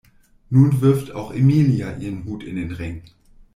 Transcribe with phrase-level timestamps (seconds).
[0.49, 3.03] Nun wirft auch Emilia ihren Hut in den Ring.